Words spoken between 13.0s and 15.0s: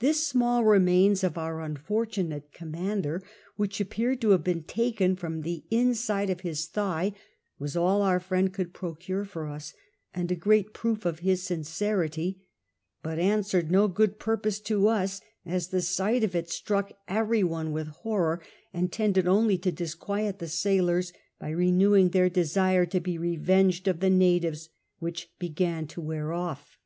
hut answeretl no goofl piir]«jse to